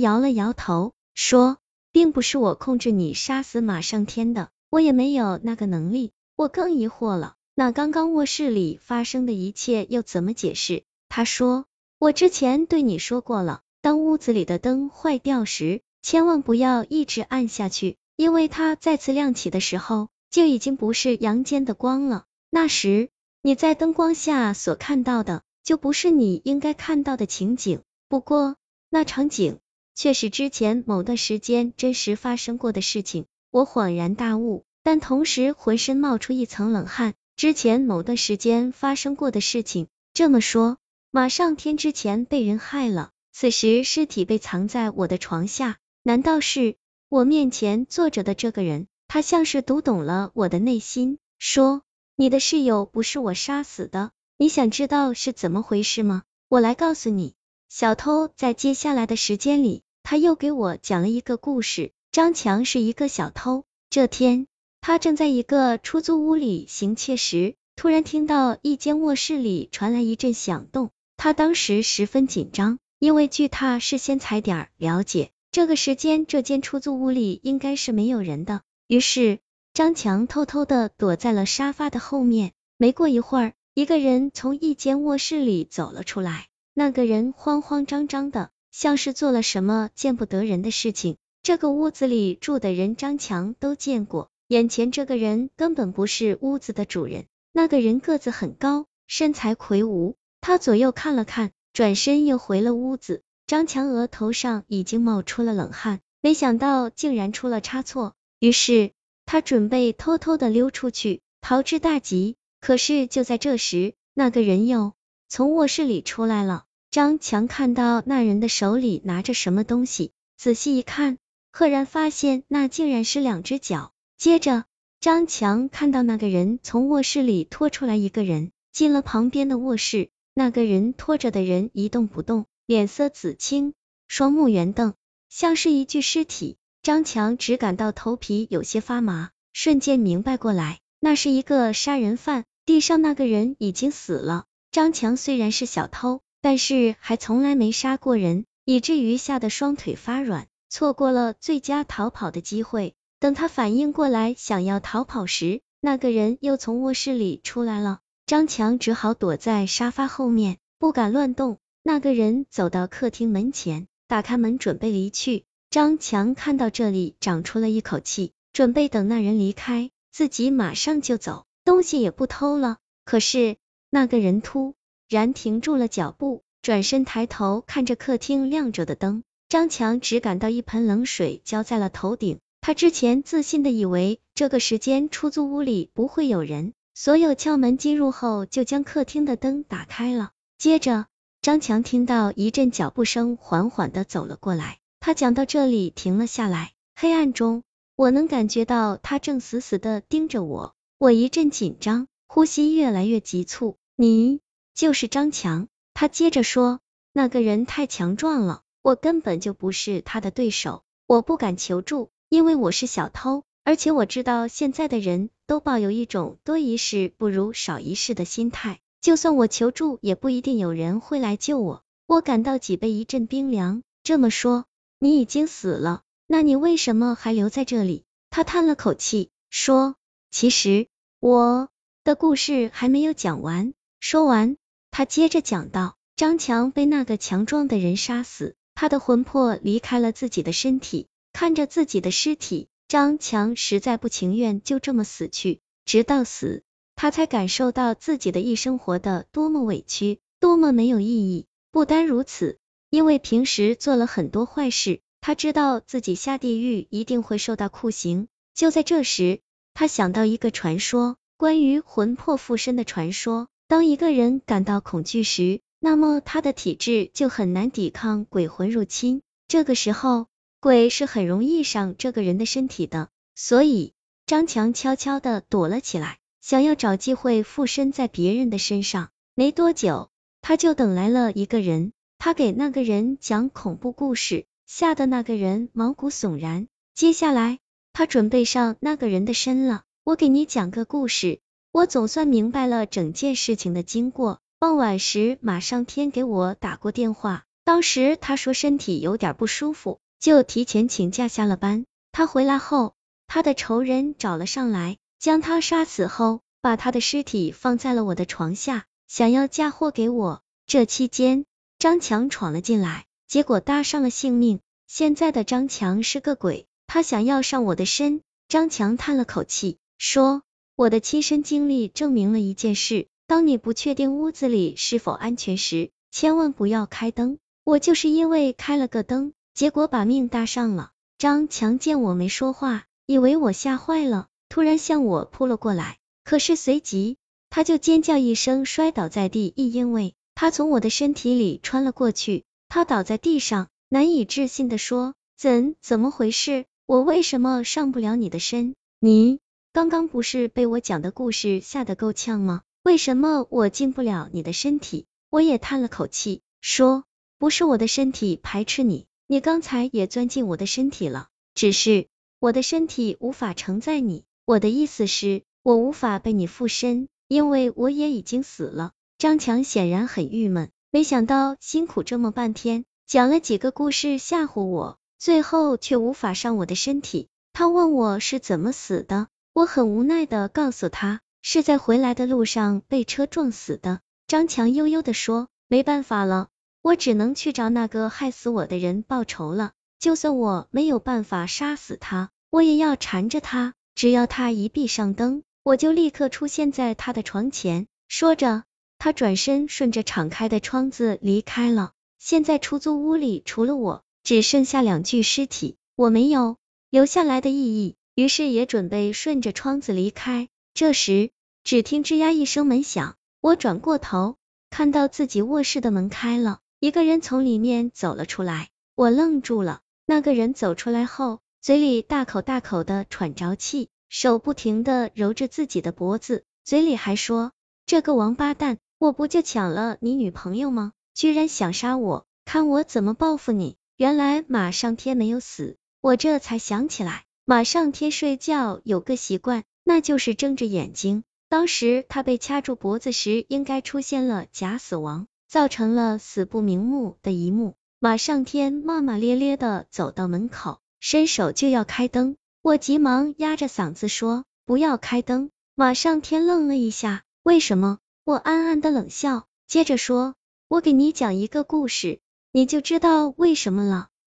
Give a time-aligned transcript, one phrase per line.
[0.00, 1.58] 摇了摇头，说，
[1.92, 6.10] 并不是我控制你杀死马上天的，我也没有那个能力。
[6.34, 10.84] 我更疑惑了，那刚刚卧室里发生的一切又怎么解释？
[11.08, 11.66] 他说，
[11.98, 22.24] 我之前对你说过了，当屋子里的灯坏掉时，千万不要一直按下去，因为它再次亮起的时候，就已经不是阳间的光了。
[22.48, 23.10] 那时
[23.42, 27.82] 你在灯光下所看到的，就不是你应该看到的情景。
[28.08, 28.56] 不过，
[28.88, 29.58] 那场景
[30.00, 33.26] 却是之前某段时间真实发生过的事情。
[33.50, 37.12] 我恍然大悟，但同时浑身冒出一层冷汗。
[37.36, 40.78] 之前某段时间发生过的事情，这么说，
[41.10, 45.76] 马上天之前被人害了，此时尸体被藏在我的床下。
[46.02, 46.76] 难道是
[47.10, 48.86] 我面前坐着的这个人？
[49.06, 51.82] 他像是读懂了我的内心，说
[52.16, 56.22] ：“你的室友不是我杀死的，你想知道是怎么回事吗？
[56.48, 57.34] 我来告诉你。”
[57.68, 61.92] 小偷在接下来的时间里，他又给我讲了一个故事。
[62.12, 64.48] 张强是一个小偷，这天
[64.80, 75.30] 他正在一个出租屋里行窃时，突然听到一间卧室里传来一阵响动，他当时十分紧张，因为据他事先踩点了解。
[75.52, 78.62] 这个时间，这间出租屋里应该是没有人的。
[78.88, 79.38] 于是，
[79.72, 82.52] 张强偷偷的躲在了沙发的后面。
[82.76, 86.48] 没过一会儿，一个人从一间卧室里走了出来。
[86.74, 91.16] 那个人慌慌张张的，像是做了什么见不得人的事情。
[91.42, 94.30] 这个屋子里住的人，张强都见过。
[94.48, 97.26] 眼前这个人根本不是屋子的主人。
[97.52, 100.16] 那个人个子很高，身材魁梧。
[100.40, 103.22] 他左右看了看，转身又回了屋子。
[103.46, 108.92] 张强额头上已经冒出了冷汗，没想到竟然出了差错，于是
[109.26, 112.36] 他准备偷偷的溜出去，逃之大吉。
[112.60, 114.92] 可是就在这时，那个人又
[115.28, 116.64] 从卧室里出来了。
[116.90, 121.18] 张强看到那人的手里拿着什么东西，仔细一看，
[121.52, 123.92] 赫然发现那竟然是两只脚。
[124.18, 124.64] 接着，
[124.98, 130.10] 张强看到那个人从卧室里拖出来一个人，进了旁边的卧室。
[130.34, 132.46] 那个人拖着的人一动不动。
[132.66, 133.72] 脸色紫青，
[134.08, 134.94] 双目圆瞪，
[135.28, 136.56] 像是一具尸体。
[136.82, 142.44] 张强只感到头皮有些发麻，瞬间明白过来，那是一个杀人犯。
[142.66, 144.46] 地上那个人已经死了。
[144.72, 152.94] 张强虽然是小偷，但是还从来没杀过人，以至于吓得双腿发软，错过了最佳逃跑的机会。
[153.18, 158.00] 等他反应过来想要逃跑时，那个人又从卧室里出来了。
[158.24, 161.58] 张强只好躲在沙发后面，不敢乱动。
[161.82, 165.44] 那个人走到客厅门前，打开门准备离去。
[165.68, 172.78] 张强看到这里，长出了一口气，准备等那人离开，自己马上就走，东西也不偷了。
[173.04, 173.56] 可是
[173.90, 174.74] 那个人突
[175.10, 182.38] 然停住了脚步，转身抬头看着客厅亮着的灯，张强只感到一盆冷水浇在了头顶。
[182.60, 191.06] 他之前自信的以为这个时间出租屋里不会有人，所有敲门进入后就将客厅的灯打开了，接着。
[191.42, 196.70] 张强听到一阵脚步声缓缓的走了过来，他讲到这里停了下来。
[196.94, 197.64] 黑暗中，
[197.96, 203.76] 我能感觉到他正死死的盯着我，我一阵紧张，呼吸越来越急促。
[203.96, 204.40] 你
[204.74, 205.68] 就是张强？
[205.94, 206.80] 他接着说，
[207.12, 218.80] 那个人太强壮了，我根本就不是他的对手，我不敢求助，因为我是小偷，而且我知道现在的人都抱有一种多一事不如少一事的心态。
[219.00, 221.82] 就算我求助，也不一定有人会来救我。
[222.06, 223.82] 我感到脊背一阵冰凉。
[224.02, 224.64] 这么说，
[224.98, 226.02] 你已经死了？
[226.26, 228.04] 那你为什么还留在这里？
[228.30, 229.96] 他叹了口气，说
[230.30, 230.86] ：“其实
[231.18, 231.68] 我
[232.04, 234.56] 的故事还没有讲完。”说完，
[234.90, 246.64] 他接着讲道：“张强被那个强壮的人杀死，他的魂魄离开了自己的身体，看着自己的尸体，张强实在不情愿就这么死去，直到死。”
[246.96, 251.46] 他才感受到自己的一生活的多么委屈，多么没有意义。
[251.70, 252.58] 不单如此，
[252.90, 258.28] 因为平时做了很多坏事，他知道自己下地狱一定会受到酷刑。
[258.54, 259.40] 就在这时，
[259.72, 263.48] 他想到一个传说，关于魂魄附身的传说。
[263.70, 269.22] 当一个人感到恐惧时，那么他的体质就很难抵抗鬼魂入侵。
[269.46, 270.26] 这个时候，
[270.58, 273.10] 鬼是很容易上这个人的身体的。
[273.36, 273.92] 所以，
[274.26, 276.18] 张强悄悄的躲了起来。
[276.40, 280.10] 想要找机会附身在别人的身上，没多久
[280.42, 286.66] 他就等来了一个人，他给那个人讲恐怖故事，吓得那个人毛骨悚然。
[286.92, 287.60] 接下来
[287.92, 289.84] 他准备上那个人的身了。
[290.02, 291.38] 我给你讲个故事，
[291.72, 294.40] 我总算明白了整件事情的经过。
[294.58, 301.86] 傍晚时，马上天给我打过电话，当时他说身体有点不舒服，就提前请假下了班。
[302.12, 302.94] 他回来后，
[303.26, 310.42] 他的仇人找了上来，将他杀死后，把他的尸体放在了我的床下，想要嫁祸给我。
[310.66, 311.46] 这期间，
[311.78, 314.60] 张强闯了进来，结果搭上了性命。
[314.88, 318.22] 现在的张强是个鬼，他想要上我的身。
[318.48, 320.42] 张强叹了口气，说
[320.80, 327.36] ：“我的亲身经历证明了一件事，当你不确定屋子里是否安全时，千万不要开灯。
[327.64, 337.18] 我就是因为开了个灯，结果把命搭上了。”张强见我没说话，以为我吓坏了，突然向我扑了过来，可是随即
[337.50, 342.44] 他就尖叫一声，摔倒在地，亦因为他从我的身体里穿了过去。
[342.70, 348.74] 他倒在地上，难以置信的说：“怎怎么回事？”我为什么上不了你的身？
[348.98, 349.40] 你
[349.72, 352.62] 刚刚不是被我讲的故事吓得够呛吗？
[352.82, 355.06] 为什么我进不了你的身体？
[355.30, 357.04] 我也叹了口气，说
[357.38, 362.08] 不是我的身体排斥你，你刚才也钻进我的身体了，只是
[362.40, 364.24] 我的身体无法承载你。
[364.44, 368.90] 我的意思是，我无法被你附身，因为我也已经死了。
[369.18, 374.98] 张强显然很郁闷，没想到辛苦这么半天，讲了几个故事吓唬我。
[375.20, 379.28] 最后却无法上我的身体，他问我是怎么死的，
[379.60, 384.00] 我很无奈的告诉他是在回来的路上被车撞死的。
[384.26, 386.48] 张强悠悠的说，没办法了，
[386.80, 397.86] 我只能去找那个害死我的人报仇了，就算我没有办法杀死他，我也要缠着他，只要他一闭上灯，我就立刻出现在他的床前。
[398.08, 398.64] 说着，
[398.96, 401.92] 他转身顺着敞开的窗子离开了。
[402.18, 404.02] 现在出租屋里除了我。
[404.22, 406.56] 只剩下两具尸体，我没有
[406.88, 410.50] 留下来的意义，于是也准备顺着窗子离开。
[410.74, 411.30] 这时，
[411.64, 414.36] 只听吱呀一声门响，我转过头，
[414.68, 419.80] 看到自己卧室的门开了，一个人从里面走了出来，我愣住了。
[420.04, 427.52] 那个人走出来后，嘴里大口大口的喘着气，手不停的揉着自己的脖子，嘴里还说
[427.86, 430.92] ：“这个王八蛋，我不就抢了你女朋友吗？
[431.14, 441.24] 居然想杀我，看我怎么报复你！”原来马上天没有死，我这才想起来，马上天睡觉有个习惯，那就是睁着眼睛。
[441.48, 447.74] 当时他被掐住脖子时，应该出现了假死亡，造成了死不瞑目的一幕。
[447.98, 455.50] 马上天骂骂咧咧的走到门口，伸手就要开灯，我急忙压着嗓子说不要开灯。
[455.74, 457.98] 马上天愣了一下，为什么？
[458.22, 460.36] 我暗暗的冷笑，接着说，
[460.68, 462.20] 我给你讲一个故事。
[462.52, 464.06] 你就知道为什么了。